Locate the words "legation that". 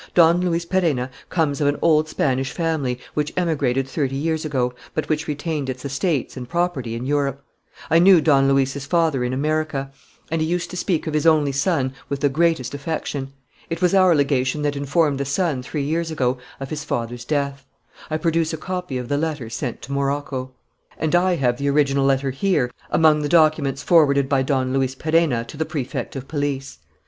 14.15-14.75